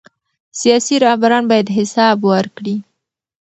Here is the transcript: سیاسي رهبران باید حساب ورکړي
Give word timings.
سیاسي 0.59 0.95
رهبران 1.05 1.43
باید 1.51 1.67
حساب 1.77 2.17
ورکړي 2.31 2.75